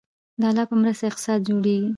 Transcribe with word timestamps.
د 0.39 0.41
الله 0.49 0.65
په 0.69 0.75
مرسته 0.81 1.03
اقتصاد 1.07 1.39
جوړیږي 1.47 1.89